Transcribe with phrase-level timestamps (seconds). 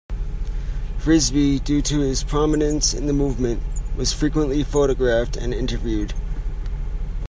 [0.97, 3.61] Frisbee, due to his prominence in the movement,
[3.95, 6.15] was frequently photographed and interviewed.